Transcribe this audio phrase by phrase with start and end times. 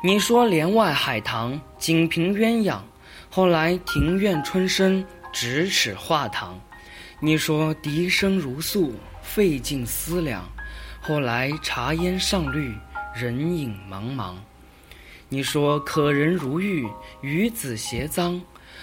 [0.00, 2.78] 你说帘外海棠锦屏鸳鸯，
[3.28, 6.56] 后来庭院春深咫尺画堂。
[7.18, 10.48] 你说笛声如诉，费尽思量，
[11.00, 12.72] 后来茶烟上绿，
[13.12, 14.34] 人影茫茫。
[15.28, 16.88] 你说可人如玉，
[17.20, 18.40] 与子偕臧，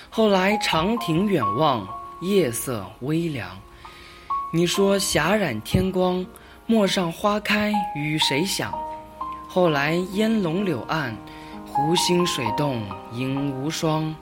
[0.10, 1.88] 后来长亭远望，
[2.20, 3.58] 夜色微凉。
[4.52, 6.26] 你说霞染天光，
[6.66, 8.78] 陌上花开与谁响？
[9.56, 11.16] 后来烟笼柳岸，
[11.66, 12.84] 湖心水动
[13.14, 14.14] 影无双。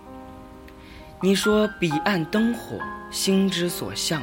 [1.24, 2.78] 你说彼岸灯火，
[3.10, 4.22] 心之所向。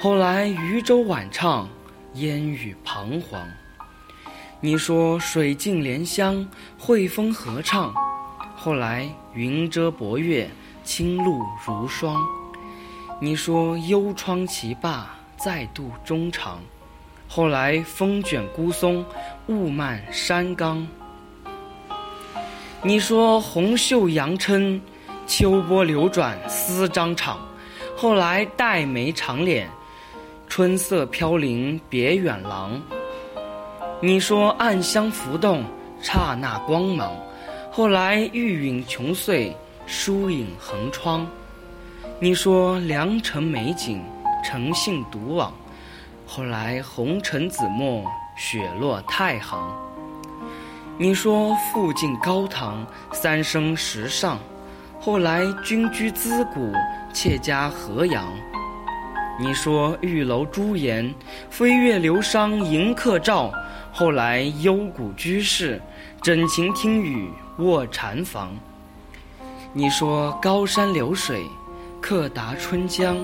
[0.00, 1.68] 后来渔舟晚唱，
[2.14, 3.44] 烟雨彷徨。
[4.60, 7.92] 你说水静莲香，惠风和畅。
[8.54, 10.48] 后来云遮薄月，
[10.84, 12.16] 清露如霜。
[13.20, 16.60] 你说幽窗齐罢，再度衷肠。
[17.30, 19.04] 后来风卷孤松，
[19.48, 20.84] 雾漫山冈。
[22.82, 24.80] 你说红袖扬春，
[25.26, 27.38] 秋波流转思张敞。
[27.94, 29.66] 后来黛眉长敛，
[30.48, 32.80] 春色飘零别远郎。
[34.00, 35.62] 你说暗香浮动，
[36.00, 37.12] 刹那光芒。
[37.70, 39.54] 后来玉允琼碎，
[39.86, 41.26] 疏影横窗。
[42.18, 44.02] 你说良辰美景，
[44.42, 45.52] 诚信独往。
[46.30, 48.04] 后来红尘紫陌，
[48.36, 49.74] 雪落太行。
[50.98, 54.38] 你说复进高堂，三生石上。
[55.00, 56.70] 后来君居资谷，
[57.14, 58.26] 妾家河阳。
[59.40, 61.14] 你说玉楼朱颜，
[61.48, 63.50] 飞月流觞迎客照。
[63.90, 65.80] 后来幽谷居士，
[66.20, 68.54] 枕晴听雨卧禅房。
[69.72, 71.42] 你说高山流水，
[72.02, 73.16] 客达春江。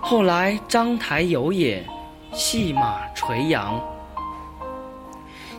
[0.00, 1.86] 后来章台有野。
[2.32, 3.78] 戏马垂杨。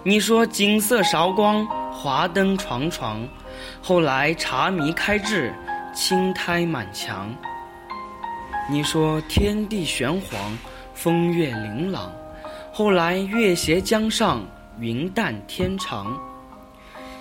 [0.02, 3.27] 你说锦瑟韶光，华灯幢幢。
[3.81, 5.53] 后来茶迷开至，
[5.93, 7.30] 青苔满墙。
[8.70, 10.58] 你说天地玄黄，
[10.95, 12.11] 风月琳琅。
[12.71, 14.42] 后来月斜江上，
[14.80, 16.17] 云淡天长。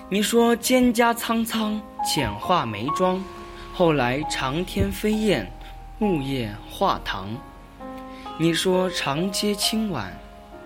[0.08, 3.22] 你说蒹葭苍苍，浅画眉妆。
[3.74, 5.46] 后来长天飞燕，
[5.98, 7.28] 木叶画堂。
[8.38, 10.10] 你说长街清晚，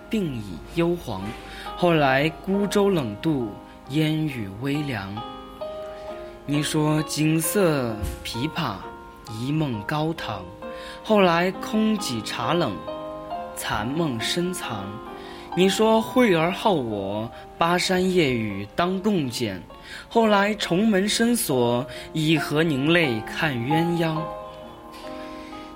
[0.09, 1.21] 鬓已幽黄。
[1.75, 3.49] 后来孤舟冷渡，
[3.89, 5.13] 烟雨微凉。
[6.45, 8.75] 你说锦瑟琵琶，
[9.37, 10.45] 一梦高堂。
[11.03, 12.73] 后来空几茶冷，
[13.53, 14.85] 残梦深藏。
[15.53, 19.61] 你说惠而好我，巴山夜雨当共剪。
[20.07, 24.17] 后来重门深锁，以何凝泪看鸳鸯？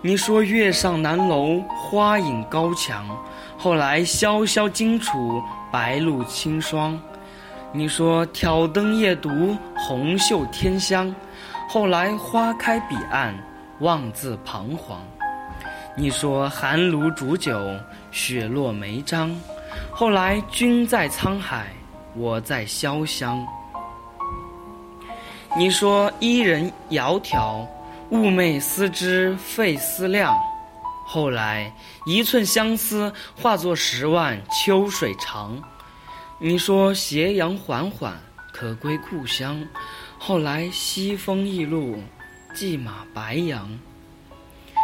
[0.04, 3.06] 你说月上南楼，花影高墙。
[3.56, 5.40] 后来萧萧荆楚，
[5.72, 7.00] 白露清霜。
[7.72, 11.14] 你说挑灯夜读，红袖添香。
[11.70, 13.32] 后来花开彼岸，
[13.80, 15.00] 望自彷徨。
[15.96, 17.56] 你说寒炉煮酒，
[18.10, 19.32] 雪落梅章。
[19.92, 21.68] 后来君在沧海，
[22.16, 23.46] 我在潇湘。
[25.56, 27.68] 你说伊人窈窕。
[28.12, 30.38] 寤寐思之费思量，
[31.06, 31.74] 后来
[32.06, 35.64] 一寸相思化作十万秋水长。
[36.38, 38.20] 你说斜阳缓缓
[38.52, 39.66] 可归故乡，
[40.20, 42.04] 后来西风易路，
[42.54, 43.80] 骑马白杨。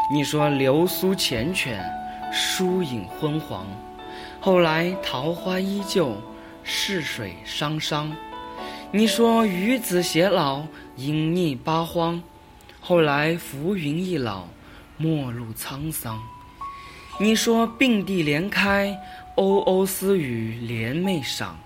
[0.09, 1.77] 你说流苏缱绻，
[2.31, 3.67] 疏影昏黄，
[4.39, 6.15] 后来桃花依旧，
[6.63, 8.15] 逝水汤汤。
[8.89, 10.63] 你说与子偕老，
[10.95, 12.23] 隐匿八荒。
[12.87, 14.45] 后来浮云易老，
[14.95, 16.23] 陌路沧桑。
[17.19, 18.97] 你说并蒂莲开，
[19.35, 21.59] 鸥鸥私语帘袂赏。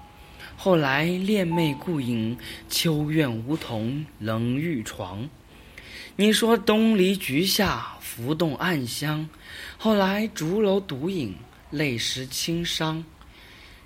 [0.58, 2.36] 后来恋妹故影，
[2.68, 5.30] 秋怨梧桐冷玉床。
[6.16, 9.30] 你说东篱菊下，浮动暗香。
[9.78, 11.36] 后来竹楼独饮，
[11.70, 13.04] 泪湿青裳。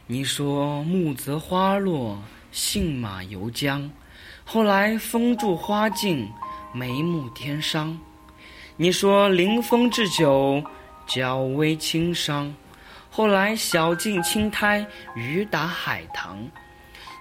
[0.07, 2.23] 你说暮则花落，
[2.53, 3.89] 信马由缰。
[4.45, 6.29] 后来风住花尽。
[6.75, 7.97] 眉目添伤，
[8.75, 10.61] 你说临风置酒，
[11.07, 12.53] 脚微轻伤。
[13.09, 14.85] 后来晓镜青苔，
[15.15, 16.37] 雨打海棠。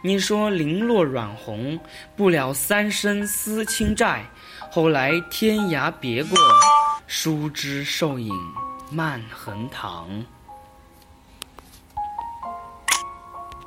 [0.02, 1.78] 你说零落软红，
[2.16, 4.24] 不了三生思亲债。
[4.72, 6.36] 后来天涯别过，
[7.06, 8.34] 疏枝瘦影
[8.90, 10.24] 漫横塘。